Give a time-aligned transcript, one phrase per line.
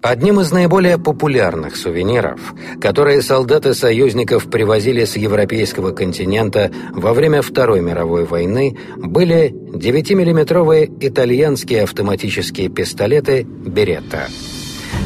[0.00, 7.80] Одним из наиболее популярных сувениров, которые солдаты союзников привозили с европейского континента во время Второй
[7.80, 14.28] мировой войны, были 9-миллиметровые итальянские автоматические пистолеты «Беретта».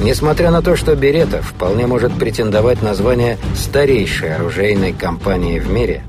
[0.01, 6.03] Несмотря на то, что «Беретта» вполне может претендовать на звание старейшей оружейной компании в мире,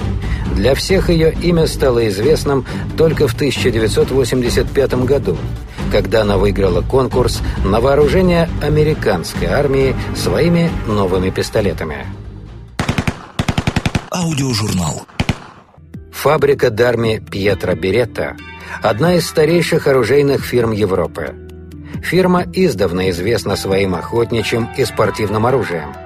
[0.55, 2.65] для всех ее имя стало известным
[2.97, 5.37] только в 1985 году–
[5.93, 12.07] когда она выиграла конкурс на вооружение американской армии своими новыми пистолетами.
[14.09, 15.05] Аудиожурнал.
[16.11, 18.35] Фабрика Дарми Пьетро Беретта–
[18.81, 21.42] одна из старейших оружейных фирм Европы.
[22.03, 25.93] Фирма издавна известна своим охотничьим и спортивным оружием–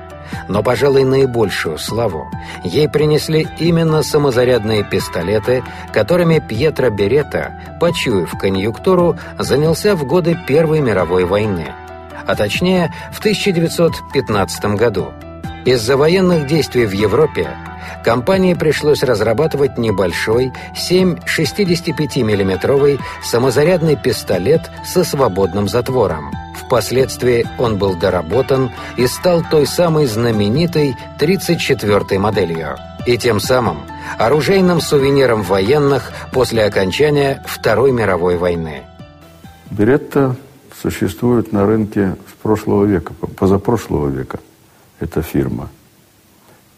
[0.48, 2.28] но, пожалуй, наибольшую славу
[2.64, 11.26] ей принесли именно самозарядные пистолеты, которыми Пьетро Беретта, почуяв конъюнктуру, занялся в годы Первой мировой
[11.26, 11.74] войны,
[12.26, 15.14] а точнее в 1915 году.
[15.68, 17.50] Из-за военных действий в Европе
[18.04, 26.32] компании пришлось разрабатывать небольшой 7,65 миллиметровый самозарядный пистолет со свободным затвором–
[26.68, 32.76] Впоследствии он был доработан и стал той самой знаменитой 34-й моделью.
[33.06, 33.78] И тем самым
[34.18, 38.84] оружейным сувениром военных после окончания Второй мировой войны.
[39.72, 40.36] Беретта
[40.82, 44.40] существует на рынке с прошлого века, позапрошлого века.
[45.00, 45.70] Это фирма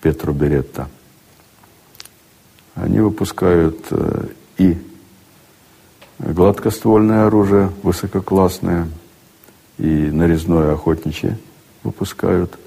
[0.02, 0.88] Петро Беретта.
[2.76, 4.78] Они выпускают э, и
[6.20, 8.88] гладкоствольное оружие, высококлассное,
[9.78, 11.38] и нарезное охотничье
[11.84, 12.58] выпускают,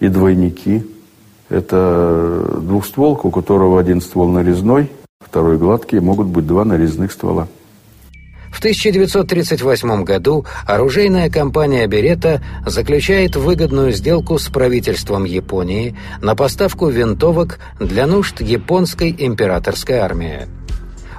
[0.00, 0.86] и двойники.
[1.48, 7.48] Это двухстволка, у которого один ствол нарезной, второй гладкий, могут быть два нарезных ствола.
[8.52, 17.58] В 1938 году оружейная компания «Берета» заключает выгодную сделку с правительством Японии на поставку винтовок
[17.80, 20.46] для нужд японской императорской армии.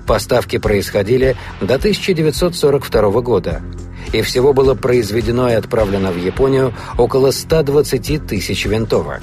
[0.07, 3.61] Поставки происходили до 1942 года–
[4.11, 9.21] и всего было произведено и отправлено в Японию около 120 тысяч винтовок.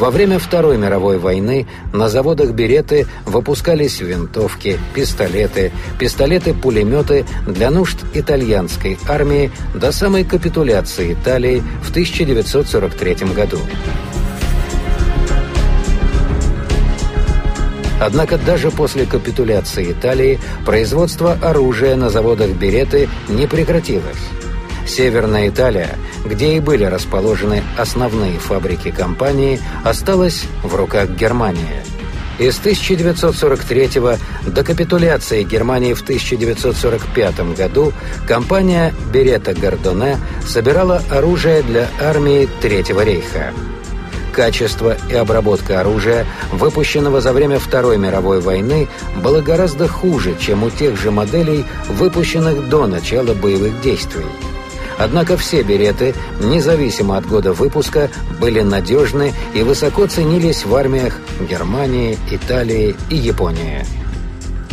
[0.00, 8.98] Во время Второй мировой войны на заводах «Береты» выпускались винтовки, пистолеты, пистолеты-пулеметы для нужд итальянской
[9.06, 13.58] армии до самой капитуляции Италии в 1943 году.
[18.00, 24.39] Однако даже после капитуляции Италии производство оружия на заводах Береты не прекратилось.
[24.90, 25.96] Северная Италия,
[26.26, 31.84] где и были расположены основные фабрики компании, осталась в руках Германии.
[32.40, 33.90] С 1943
[34.46, 37.92] до капитуляции Германии в 1945 году
[38.26, 43.52] компания Берета Гордоне собирала оружие для армии Третьего рейха
[44.32, 50.70] качество и обработка оружия, выпущенного за время Второй мировой войны, было гораздо хуже, чем у
[50.70, 54.24] тех же моделей, выпущенных до начала боевых действий.
[55.00, 61.14] Однако все береты, независимо от года выпуска, были надежны и высоко ценились в армиях
[61.48, 63.86] Германии, Италии и Японии.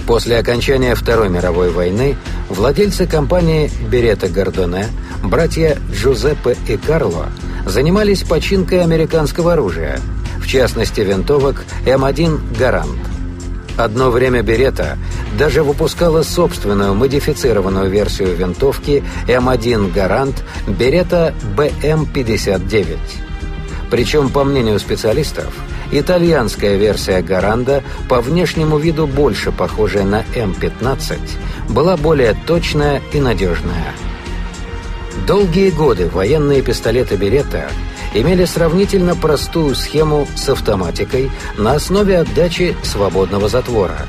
[0.06, 2.18] После окончания Второй мировой войны
[2.50, 4.88] владельцы компании «Берета Гордоне»,
[5.24, 7.28] братья Джузеппе и Карло,
[7.66, 10.02] занимались починкой американского оружия,
[10.40, 13.00] в частности винтовок М1 «Гарант».
[13.78, 14.98] Одно время «Берета»
[15.38, 22.98] даже выпускала собственную модифицированную версию винтовки М1 «Гарант» «Берета БМ-59».
[23.90, 25.54] Причем, по мнению специалистов,
[25.92, 31.20] итальянская версия «Гаранда», по внешнему виду больше похожая на М-15,
[31.70, 33.94] была более точная и надежная–
[35.26, 37.70] Долгие годы военные пистолеты «Беретта»
[38.14, 44.06] имели сравнительно простую схему с автоматикой на основе отдачи свободного затвора.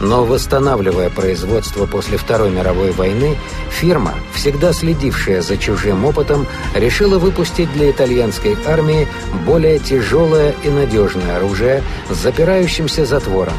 [0.00, 3.36] Но восстанавливая производство после Второй мировой войны,
[3.68, 9.06] фирма, всегда следившая за чужим опытом, решила выпустить для итальянской армии
[9.44, 13.54] более тяжелое и надежное оружие с запирающимся затвором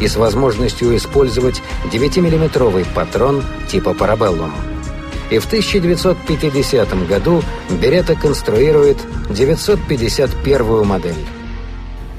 [0.00, 1.62] и с возможностью использовать
[1.92, 4.71] 9-миллиметровый патрон типа «Парабеллум»
[5.32, 7.42] и в 1950 году
[7.80, 8.98] Берета конструирует
[9.30, 11.14] 951 модель.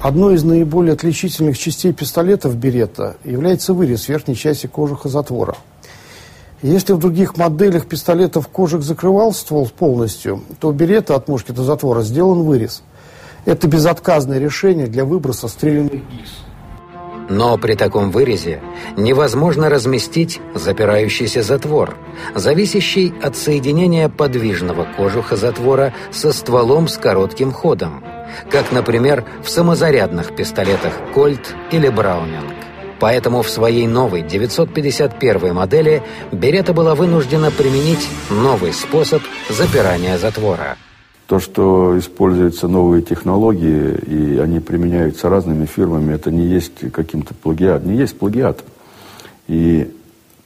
[0.02, 5.56] Одной из наиболее отличительных частей пистолетов Берета является вырез верхней части кожуха затвора.
[6.64, 11.64] Если в других моделях пистолетов кожух закрывал ствол полностью, то у Берета от мушки до
[11.64, 12.82] затвора сделан вырез.
[13.46, 16.32] Это безотказное решение для выброса стрелянных гильз.
[17.34, 18.62] Но при таком вырезе
[18.96, 21.98] невозможно разместить запирающийся затвор,
[22.36, 28.04] зависящий от соединения подвижного кожуха затвора со стволом с коротким ходом,
[28.52, 32.54] как, например, в самозарядных пистолетах «Кольт» или «Браунинг».
[33.00, 40.78] Поэтому в своей новой 951 модели Берета была вынуждена применить новый способ запирания затвора–
[41.34, 47.84] то, что используются новые технологии, и они применяются разными фирмами, это не есть каким-то плагиат.
[47.84, 48.64] Не есть плагиат.
[49.48, 49.92] И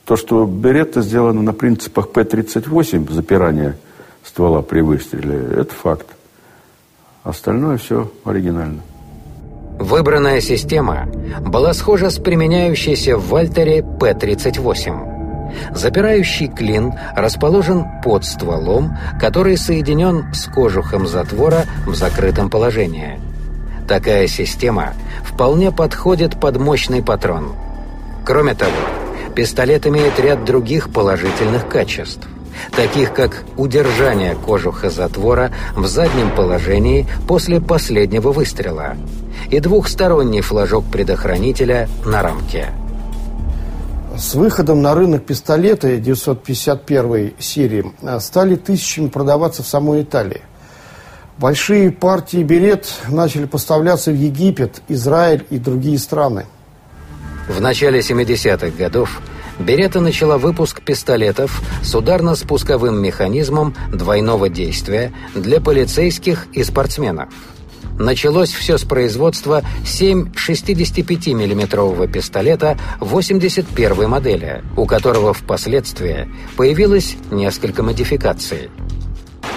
[0.06, 3.76] то, что Беретта сделано на принципах П-38, запирания
[4.24, 6.08] ствола при выстреле, это факт.
[7.24, 8.80] Остальное все оригинально.
[9.80, 11.10] Выбранная система
[11.42, 15.07] была схожа с применяющейся в Вальтере П-38.
[15.74, 23.20] Запирающий клин расположен под стволом, который соединен с кожухом затвора в закрытом положении.
[23.88, 27.54] Такая система вполне подходит под мощный патрон.
[28.26, 28.72] Кроме того,
[29.36, 32.28] пистолет имеет ряд других положительных качеств
[32.76, 38.96] таких как удержание кожуха затвора в заднем положении после последнего выстрела
[39.50, 42.68] и двухсторонний флажок предохранителя на рамке.
[44.18, 50.42] С выходом на рынок пистолеты 951 серии э, стали тысячами продаваться в самой Италии.
[51.38, 56.48] Большие партии берет начали поставляться в Египет, Израиль и другие страны.
[57.48, 59.22] В начале 70-х годов
[59.60, 67.30] Берета начала выпуск пистолетов с ударно-спусковым механизмом двойного действия для полицейских и спортсменов.
[67.98, 77.82] Началось все с производства 7 65 миллиметрового пистолета 81 модели, у которого впоследствии появилось несколько
[77.82, 78.70] модификаций.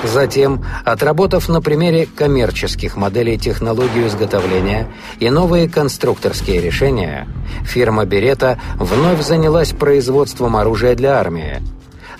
[0.02, 4.88] Затем, отработав на примере коммерческих моделей технологию изготовления
[5.18, 7.28] и новые конструкторские решения,
[7.64, 11.62] фирма «Берета» вновь занялась производством оружия для армии.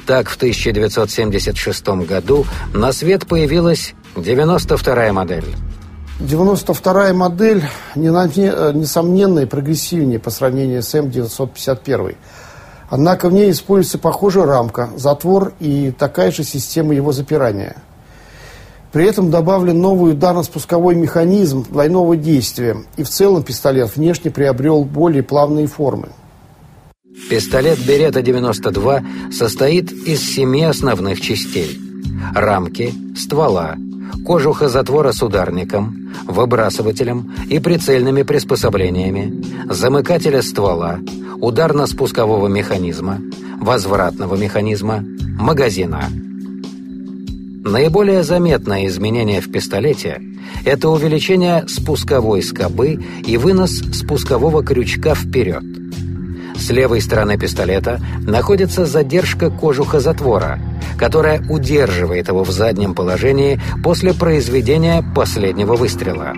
[0.07, 2.45] Так, в 1976 году
[2.75, 5.47] на свет появилась 92-я модель.
[6.21, 7.65] 92-я модель,
[7.97, 12.15] несомненно, и прогрессивнее по сравнению с М951.
[12.91, 17.77] Однако в ней используется похожая рамка, затвор и такая же система его запирания.
[18.93, 25.23] При этом добавлен новый ударно-спусковой механизм двойного действия, и в целом пистолет внешне приобрел более
[25.23, 26.09] плавные формы.
[27.31, 31.81] Пистолет «Берета-92» состоит из семи основных частей.
[32.35, 33.77] Рамки, ствола,
[34.25, 40.99] кожуха затвора с ударником, выбрасывателем и прицельными приспособлениями, замыкателя ствола,
[41.41, 43.21] ударно-спускового механизма,
[43.61, 45.05] возвратного механизма,
[45.39, 46.09] магазина.
[47.63, 50.21] Наиболее заметное изменение в пистолете–
[50.65, 55.80] это увеличение спусковой скобы и вынос спускового крючка вперед.
[56.61, 60.61] С левой стороны пистолета находится задержка кожуха затвора–
[61.01, 66.35] которая удерживает его в заднем положении после произведения последнего выстрела.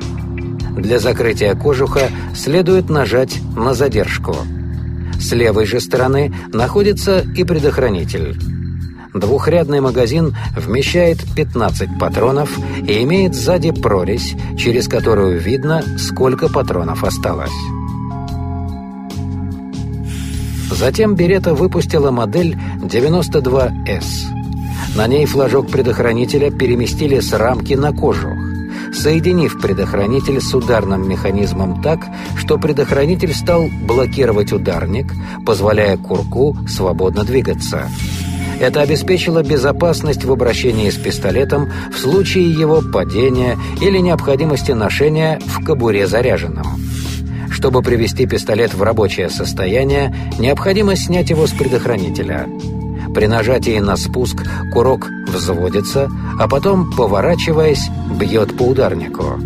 [0.76, 2.02] Для закрытия кожуха
[2.32, 4.36] следует нажать на задержку.
[5.19, 8.38] С левой же стороны находится и предохранитель.
[9.12, 17.50] Двухрядный магазин вмещает 15 патронов и имеет сзади прорезь, через которую видно, сколько патронов осталось.
[20.72, 24.04] Затем Берета выпустила модель 92S.
[24.96, 28.32] На ней флажок предохранителя переместили с рамки на кожух,
[28.94, 32.00] соединив предохранитель с ударным механизмом так,
[32.37, 35.12] что предохранитель стал блокировать ударник,
[35.44, 37.88] позволяя курку свободно двигаться.
[38.58, 45.64] Это обеспечило безопасность в обращении с пистолетом в случае его падения или необходимости ношения в
[45.64, 46.91] кобуре заряженном.
[47.52, 52.49] Чтобы привести пистолет в рабочее состояние, необходимо снять его с предохранителя–
[53.14, 54.42] при нажатии на спуск
[54.73, 59.38] курок взводится, а потом, поворачиваясь, бьет по ударнику.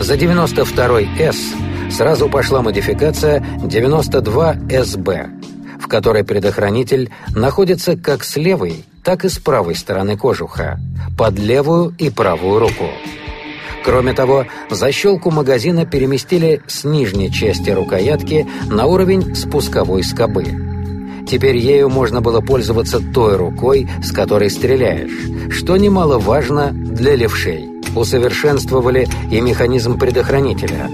[0.00, 9.24] За 92-й С сразу пошла модификация 92СБ, в которой предохранитель находится как с левой, так
[9.24, 10.80] и с правой стороны кожуха,
[11.16, 12.86] под левую и правую руку.
[13.84, 20.44] Кроме того, защелку магазина переместили с нижней части рукоятки на уровень спусковой скобы.
[21.28, 25.12] Теперь ею можно было пользоваться той рукой, с которой стреляешь,
[25.50, 27.68] что немаловажно для левшей.
[27.96, 30.88] Усовершенствовали и механизм предохранителя.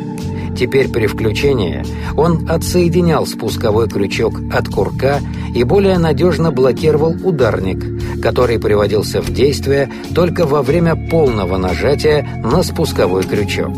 [0.58, 1.84] Теперь при включении
[2.16, 5.20] он отсоединял спусковой крючок от курка
[5.54, 12.64] и более надежно блокировал ударник, который приводился в действие только во время полного нажатия на
[12.64, 13.72] спусковой крючок.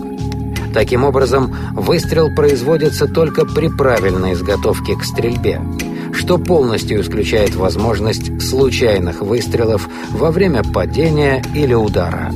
[0.73, 5.61] Таким образом, выстрел производится только при правильной изготовке к стрельбе,
[6.15, 12.33] что полностью исключает возможность случайных выстрелов во время падения или удара.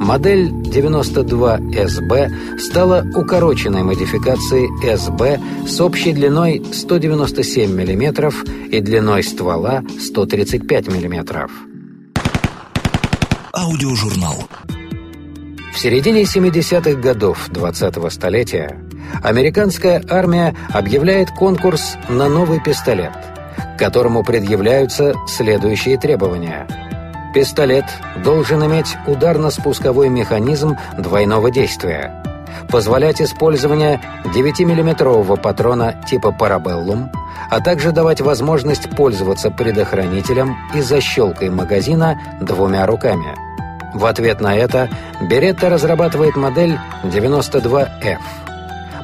[0.00, 8.32] Модель 92SB стала укороченной модификацией SB с общей длиной 197 мм
[8.72, 11.50] и длиной ствола 135 мм.
[13.52, 14.48] Аудиожурнал.
[15.74, 18.80] В середине 70-х годов 20-го столетия
[19.22, 23.12] американская армия объявляет конкурс на новый пистолет,
[23.76, 26.66] к которому предъявляются следующие требования–
[27.32, 27.84] Пистолет
[28.24, 32.12] должен иметь ударно-спусковой механизм двойного действия,
[32.68, 37.12] позволять использование 9-миллиметрового патрона типа «Парабеллум»,
[37.48, 43.36] а также давать возможность пользоваться предохранителем и защелкой магазина двумя руками.
[43.94, 44.88] В ответ на это
[45.20, 48.18] Беретта разрабатывает модель 92F.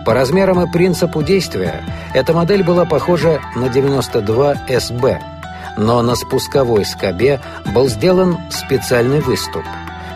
[0.04, 5.18] По размерам и принципу действия эта модель была похожа на 92SB–
[5.76, 7.40] но на спусковой скобе
[7.75, 9.62] был сделан специальный выступ,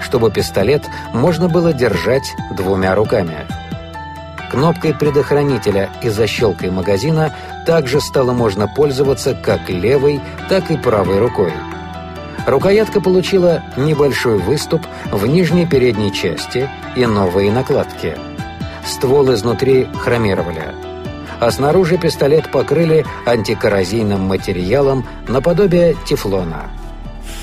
[0.03, 3.47] чтобы пистолет можно было держать двумя руками.
[4.51, 7.33] Кнопкой предохранителя и защелкой магазина
[7.67, 11.53] также стало можно пользоваться как левой, так и правой рукой.
[12.47, 18.17] Рукоятка получила небольшой выступ в нижней передней части и новые накладки.
[18.85, 20.90] Ствол изнутри хромировали
[21.41, 26.71] а снаружи пистолет покрыли антикоррозийным материалом наподобие тефлона.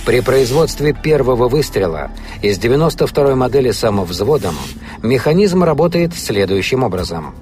[0.05, 2.11] При производстве первого выстрела
[2.41, 4.55] из 92-й модели самовзводом
[5.01, 7.35] механизм работает следующим образом.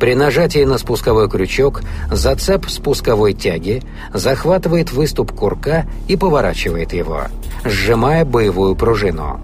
[0.00, 3.82] При нажатии на спусковой крючок зацеп спусковой тяги
[4.12, 7.26] захватывает выступ курка и поворачивает его,
[7.64, 9.38] сжимая боевую пружину.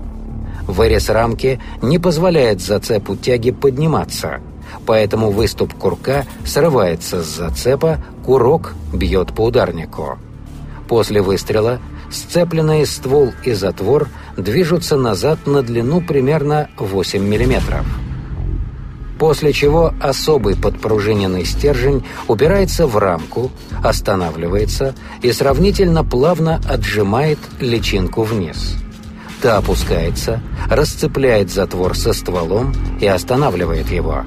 [0.67, 4.41] Вырез рамки не позволяет зацепу тяги подниматься–
[4.89, 10.19] поэтому выступ курка срывается с зацепа, курок бьет по ударнику.
[10.89, 11.79] После выстрела
[12.11, 17.85] сцепленные ствол и затвор движутся назад на длину примерно 8 мм.
[19.19, 23.51] После чего особый подпружиненный стержень упирается в рамку,
[23.85, 28.77] останавливается и сравнительно плавно отжимает личинку вниз.
[29.43, 30.41] Та опускается,
[30.71, 34.25] расцепляет затвор со стволом и останавливает его.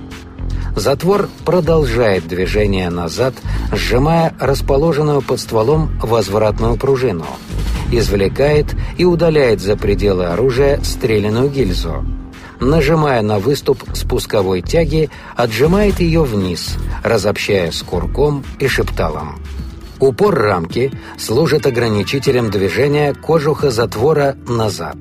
[0.76, 3.34] Затвор продолжает движение назад,
[3.74, 7.26] сжимая расположенную под стволом возвратную пружину.
[7.92, 12.06] Извлекает и удаляет за пределы оружия стреляную гильзу.
[12.62, 19.42] Нажимая на выступ спусковой тяги, отжимает ее вниз, разобщая с курком и шепталом.
[20.00, 24.96] Упор рамки служит ограничителем движения кожуха затвора назад.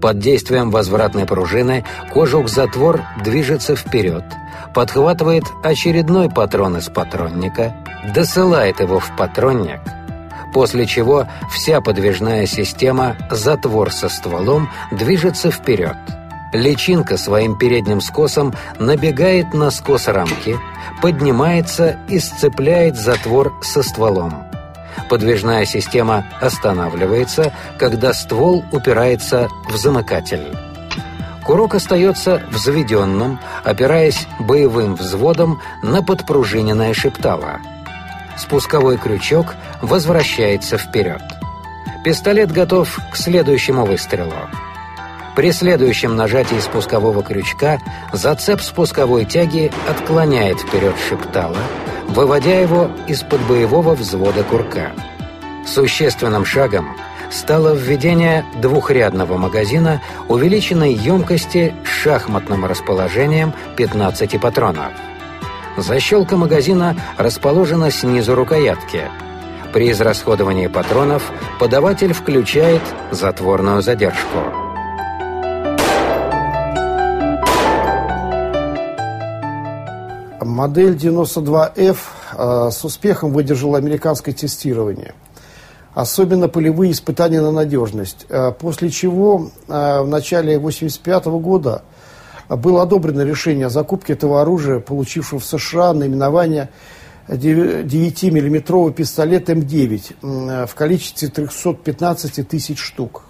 [0.00, 4.24] Под действием возвратной пружины кожух-затвор движется вперед–
[4.74, 7.74] подхватывает очередной патрон из патронника,
[8.14, 9.80] досылает его в патронник,
[10.52, 15.96] после чего вся подвижная система, затвор со стволом, движется вперед.
[16.52, 20.56] Личинка своим передним скосом набегает на скос рамки,
[21.02, 24.47] поднимается и сцепляет затвор со стволом.
[25.08, 30.56] Подвижная система останавливается, когда ствол упирается в замыкатель.
[31.44, 37.60] Курок остается взведенным, опираясь боевым взводом на подпружиненное шептало.
[38.36, 41.22] Спусковой крючок возвращается вперед.
[42.04, 44.34] Пистолет готов к следующему выстрелу.
[45.34, 47.78] При следующем нажатии спускового крючка
[48.12, 51.56] зацеп спусковой тяги отклоняет вперед шептало,
[52.08, 54.92] выводя его из-под боевого взвода курка.
[55.66, 56.96] Существенным шагом–
[57.30, 64.92] стало введение двухрядного магазина увеличенной емкости с шахматным расположением 15 патронов.
[65.76, 69.02] Защелка магазина расположена снизу рукоятки.
[69.72, 74.67] При израсходовании патронов подаватель включает затворную задержку.
[80.58, 81.96] Модель 92F
[82.36, 85.14] э, с успехом выдержала американское тестирование–
[85.94, 88.26] особенно полевые испытания на надежность.
[88.28, 91.82] Э, после чего э, в начале 1985 года
[92.48, 96.70] было одобрено решение о закупке этого оружия, получившего в США наименование
[97.28, 103.27] 9-миллиметровый пистолет М9 в количестве 315 тысяч штук.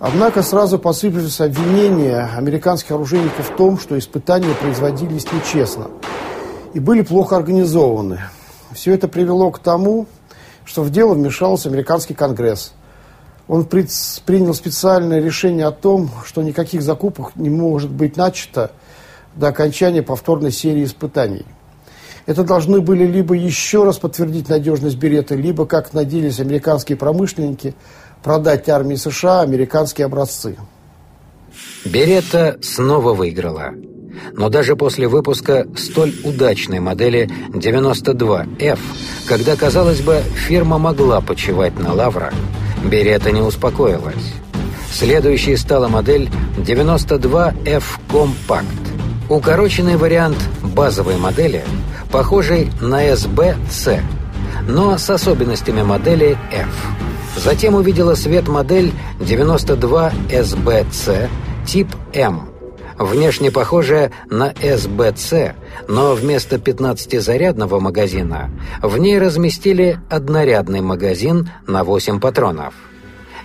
[0.00, 5.88] Однако сразу посыпались обвинения американских оружейников в том, что испытания производились нечестно
[6.72, 8.20] и были плохо организованы.
[8.72, 10.06] Все это привело к тому,
[10.64, 12.72] что в дело вмешался американский конгресс.
[13.46, 18.70] Он принял специальное решение о том, что никаких закупок не может быть начато
[19.34, 21.44] до окончания повторной серии испытаний.
[22.24, 27.74] Это должны были либо еще раз подтвердить надежность берета, либо, как надеялись американские промышленники,
[28.22, 30.56] продать армии США американские образцы.
[31.84, 33.72] Берета снова выиграла.
[34.32, 38.78] Но даже после выпуска столь удачной модели 92F,
[39.26, 42.34] когда, казалось бы, фирма могла почивать на лаврах,
[42.84, 44.34] Берета не успокоилась.
[44.92, 48.64] Следующей стала модель 92F Compact.
[49.28, 51.64] Укороченный вариант базовой модели,
[52.10, 54.00] похожий на SBC,
[54.68, 56.99] но с особенностями модели F.
[57.36, 61.28] Затем увидела свет модель 92SBC
[61.66, 62.48] тип М,
[62.98, 65.54] внешне похожая на СБЦ,
[65.88, 68.50] но вместо 15-зарядного магазина
[68.82, 72.74] в ней разместили однорядный магазин на 8 патронов.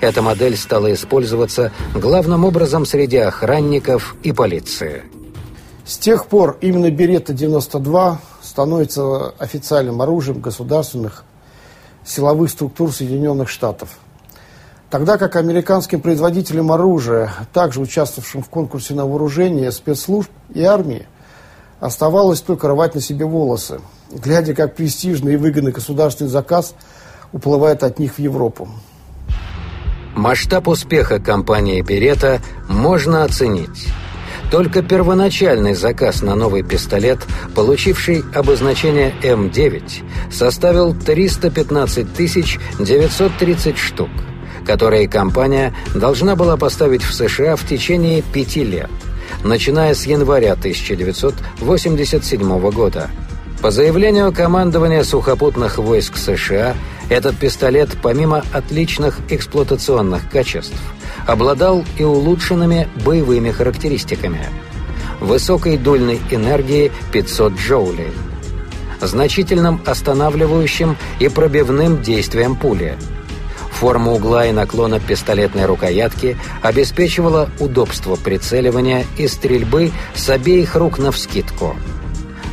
[0.01, 5.04] Эта модель стала использоваться главным образом среди охранников и полиции.
[5.86, 11.24] С тех пор именно Беретта-92 становится официальным оружием государственных
[12.06, 13.90] силовых структур Соединенных Штатов–
[14.96, 21.08] Тогда как американским производителям оружия, также участвовавшим в конкурсе на вооружение спецслужб и армии,
[21.80, 23.82] оставалось только рвать на себе волосы,
[24.12, 26.76] глядя, как престижный и выгодный государственный заказ
[27.34, 28.70] уплывает от них в Европу.
[30.16, 33.90] Масштаб успеха компании «Берета» можно оценить.
[34.56, 37.20] Только первоначальный заказ на новый пистолет,
[37.56, 39.82] получивший обозначение М9,
[40.32, 42.08] составил 315
[42.80, 44.08] 930 штук–
[44.66, 48.90] которые компания должна была поставить в США в течение пяти лет,
[49.44, 53.10] начиная с января 1987 года.
[53.62, 56.78] По заявлению командования сухопутных войск США,
[57.10, 60.80] этот пистолет, помимо отличных эксплуатационных качеств,
[61.25, 64.46] обладал и улучшенными боевыми характеристиками.
[65.20, 68.12] Высокой дульной энергии 500 джоулей,
[69.01, 72.98] значительным останавливающим и пробивным действием пули–
[73.75, 81.75] Форма угла и наклона пистолетной рукоятки обеспечивала удобство прицеливания и стрельбы с обеих рук навскидку.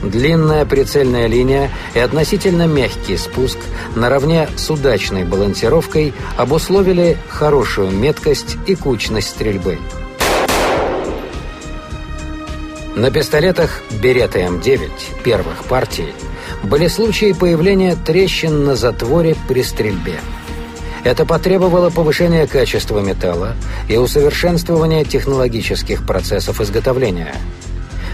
[0.02, 3.58] Длинная прицельная линия и относительно мягкий спуск
[3.94, 9.78] наравне с удачной балансировкой обусловили хорошую меткость и кучность стрельбы.
[12.96, 14.90] На пистолетах «Берета М9»
[15.24, 16.12] первых партий
[16.62, 20.20] были случаи появления трещин на затворе при стрельбе.
[21.04, 23.54] Это потребовало повышения качества металла
[23.88, 27.34] и усовершенствования технологических процессов изготовления.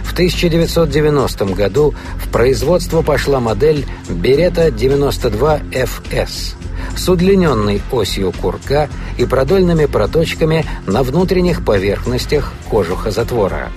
[0.09, 6.55] В 1990 году в производство пошла модель Берета 92FS
[6.97, 13.71] с удлиненной осью курка и продольными проточками на внутренних поверхностях кожуха затвора.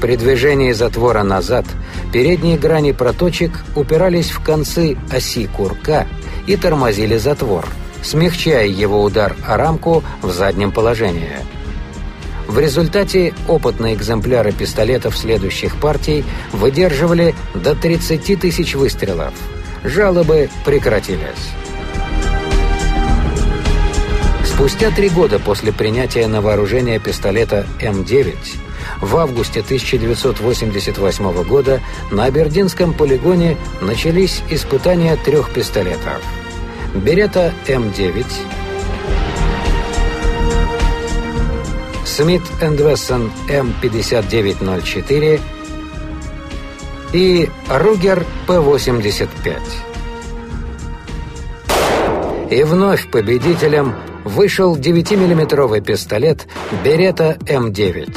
[0.00, 1.66] При движении затвора назад
[2.12, 6.06] передние грани проточек упирались в концы оси курка
[6.46, 7.66] и тормозили затвор–
[8.02, 11.36] смягчая его удар о рамку в заднем положении.
[12.48, 19.34] В результате опытные экземпляры пистолетов следующих партий выдерживали до 30 тысяч выстрелов.
[19.84, 21.52] Жалобы прекратились.
[24.44, 28.34] Спустя три года после принятия на вооружение пистолета М9
[29.02, 31.80] в августе 1988 года
[32.10, 36.22] на Абердинском полигоне начались испытания трех пистолетов–
[36.94, 38.24] Берета М9,
[42.18, 45.40] Смит Вессон М5904
[47.12, 49.56] и Ругер П-85.
[52.50, 56.48] И вновь победителем вышел 9-миллиметровый пистолет
[56.84, 58.16] Берета М9.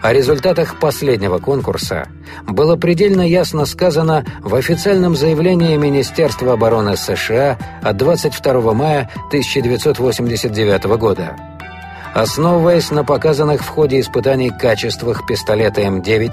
[0.00, 2.08] О результатах последнего конкурса
[2.48, 11.53] было предельно ясно сказано в официальном заявлении Министерства обороны США от 22 мая 1989 года.
[12.14, 16.32] Основываясь на показанных в ходе испытаний качествах пистолета М9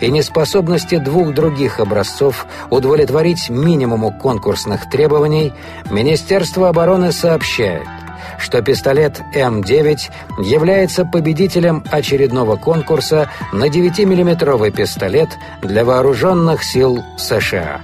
[0.00, 5.52] и неспособности двух других образцов удовлетворить минимуму конкурсных требований,
[5.90, 7.86] Министерство обороны сообщает–
[8.38, 9.98] что пистолет М9
[10.38, 15.28] является победителем очередного конкурса на 9-миллиметровый пистолет
[15.60, 17.80] для вооруженных сил США.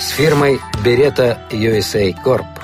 [0.00, 2.55] С фирмой Beretta USA Corp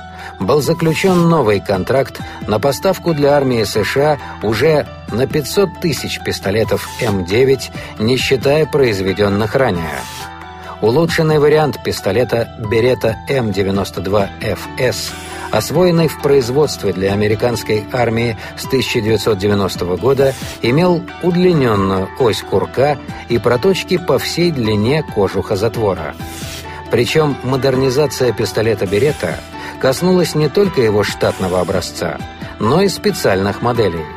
[0.46, 7.60] был заключен новый контракт на поставку для армии США уже на 500 тысяч пистолетов М9,
[7.98, 10.00] не считая произведенных ранее.
[10.80, 15.12] Улучшенный вариант пистолета Beretta М92FS
[15.52, 23.98] освоенный в производстве для американской армии с 1990 года, имел удлиненную ось курка и проточки
[23.98, 26.14] по всей длине кожуха затвора.
[26.90, 29.38] Причем модернизация пистолета «Беретта»
[29.82, 32.16] коснулась не только его штатного образца,
[32.58, 34.06] но и специальных моделей–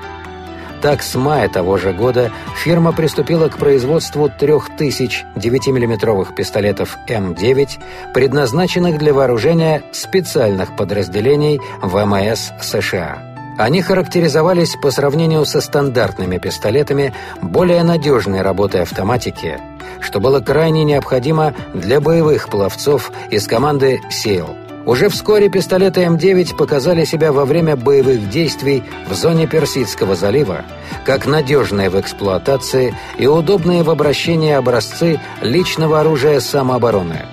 [0.85, 7.69] так, с мая того же года фирма приступила к производству 3000 9-мм пистолетов М9,
[8.13, 13.17] предназначенных для вооружения специальных подразделений ВМС США.
[13.57, 19.59] Они характеризовались по сравнению со стандартными пистолетами более надежной работой автоматики,
[20.01, 24.55] что было крайне необходимо для боевых пловцов из команды «Сил».
[24.85, 30.63] Уже вскоре пистолеты М9 показали себя во время боевых действий в зоне Персидского залива
[31.05, 37.25] как надежные в эксплуатации и удобные в обращении образцы личного оружия самообороны,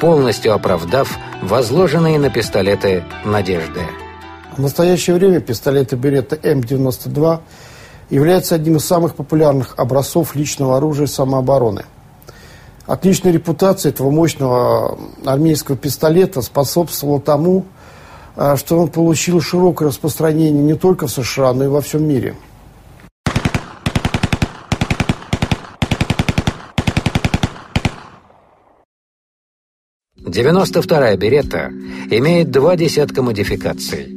[0.00, 3.82] полностью оправдав возложенные на пистолеты надежды.
[4.56, 7.40] В настоящее время пистолеты Беретта М92
[8.08, 11.84] являются одним из самых популярных образцов личного оружия самообороны–
[12.86, 17.64] Отличная репутация этого мощного армейского пистолета способствовала тому,
[18.36, 22.34] а, что он получил широкое распространение не только в США, но и во всем мире.
[30.16, 31.70] Девяносто вторая беретта
[32.10, 34.10] имеет два десятка модификаций.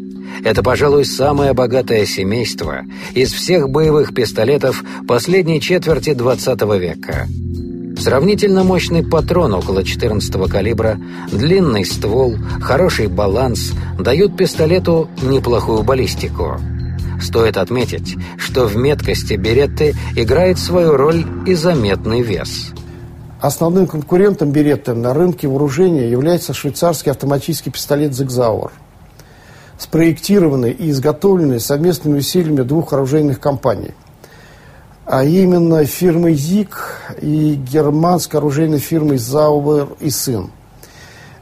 [0.43, 2.81] Это, пожалуй, самое богатое семейство
[3.13, 7.27] из всех боевых пистолетов последней четверти XX века–
[7.99, 10.99] Сравнительно мощный патрон около 14 калибра,
[11.31, 16.59] длинный ствол, хороший баланс дают пистолету неплохую баллистику.
[17.19, 22.71] Стоит отметить, что в меткости Беретты играет свою роль и заметный вес.
[23.41, 28.71] Основным конкурентом Беретты на рынке вооружения является швейцарский автоматический пистолет «Зигзауэр»,
[29.79, 33.91] спроектированный и изготовленный совместными усилиями двух оружейных компаний–
[35.07, 40.51] а именно фирмы ЗИК и германской оружейной фирмы Заубер и сын.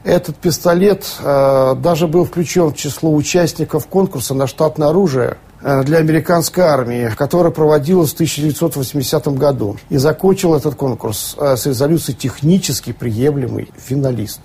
[0.04, 5.98] Этот пистолет э, даже был включен в число участников конкурса на штатное оружие э, для
[5.98, 9.76] американской армии, которое проводилось в 1980 году.
[9.88, 14.42] И закончил этот конкурс э, с резолюцией «Технически приемлемый финалист».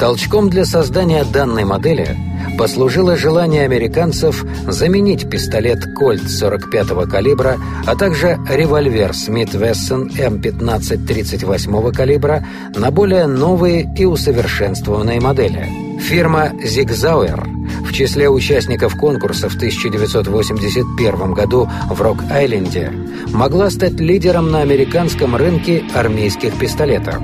[0.00, 2.16] Толчком для создания данной модели
[2.56, 11.92] послужило желание американцев заменить пистолет Colt 45-го калибра, а также револьвер Smith Wesson M15 38-го
[11.92, 15.68] калибра на более новые и усовершенствованные модели.
[16.00, 22.90] Фирма Zigzauer в числе участников конкурса в 1981 году в Рок-Айленде
[23.34, 27.18] могла стать лидером на американском рынке армейских пистолетов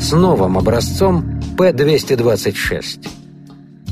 [0.00, 3.08] с новым образцом П-226.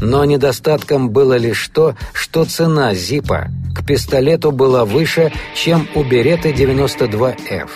[0.00, 6.50] Но недостатком было лишь то, что цена ЗИПа к пистолету была выше, чем у Береты
[6.52, 7.68] 92F.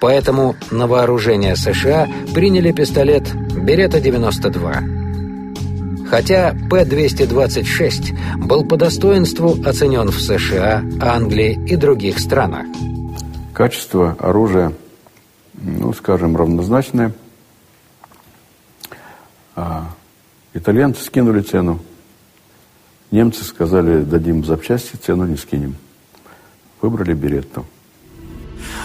[0.00, 4.82] Поэтому на вооружение США приняли пистолет Берета 92.
[6.10, 12.66] Хотя П-226 был по достоинству оценен в США, Англии и других странах.
[13.54, 14.72] Качество оружия,
[15.54, 17.12] ну, скажем, равнозначное–
[19.56, 19.90] а
[20.54, 21.80] итальянцы скинули цену.
[23.10, 25.76] Немцы сказали, дадим запчасти, цену не скинем.
[26.80, 27.66] Выбрали Беретту.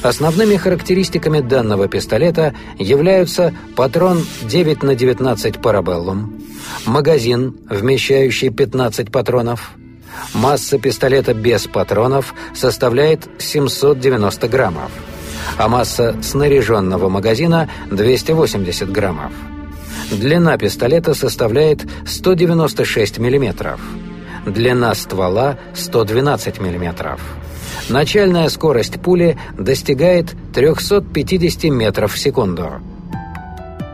[0.01, 6.41] Основными характеристиками данного пистолета являются патрон 9 на 19 парабеллум,
[6.86, 9.71] магазин, вмещающий 15 патронов.
[10.34, 14.91] Масса пистолета без патронов составляет 790 граммов,
[15.58, 19.32] а масса снаряженного магазина 280 граммов.
[20.11, 23.77] Длина пистолета составляет 196 мм.
[24.45, 27.17] Длина ствола 112 мм.
[27.89, 32.81] Начальная скорость пули достигает 350 метров в секунду.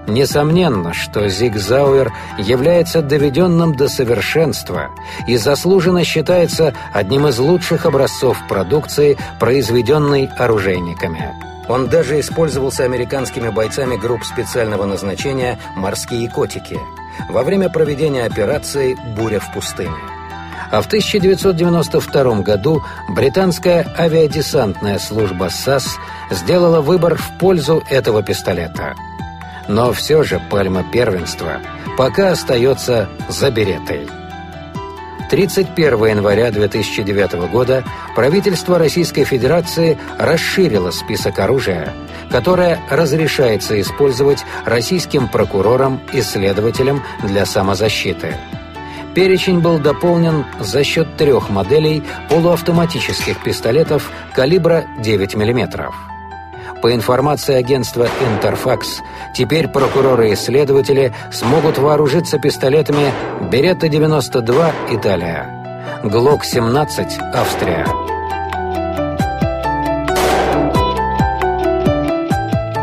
[0.08, 4.90] Несомненно, что Зигзауэр является доведенным до совершенства
[5.28, 11.53] и заслуженно считается одним из лучших образцов продукции, произведенной оружейниками.
[11.70, 16.80] Он даже использовался американскими бойцами групп специального назначения «Морские котики»
[17.30, 19.92] во время проведения операции «Буря в пустыне».
[20.72, 25.98] А в 1992 году британская авиадесантная служба САС
[26.32, 28.96] сделала выбор в пользу этого пистолета.
[29.68, 31.60] Но все же пальма первенства
[31.98, 34.23] пока остается за беретой.
[35.34, 37.84] 31 января 2009 года
[38.16, 41.92] правительство Российской Федерации расширило список оружия,
[42.30, 48.38] которое разрешается использовать российским прокурорам и следователям для самозащиты.
[49.16, 56.13] Перечень был дополнен за счет трех моделей полуавтоматических пистолетов калибра 9 мм.
[56.84, 59.00] По информации агентства «Интерфакс»,
[59.34, 63.14] теперь прокуроры и следователи смогут вооружиться пистолетами
[63.50, 67.88] «Беретта-92» Италия, «Глок-17» Австрия,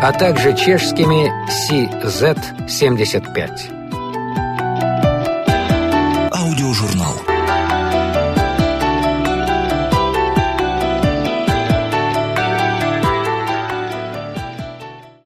[0.03, 1.31] а также чешскими
[1.69, 3.80] CZ-75.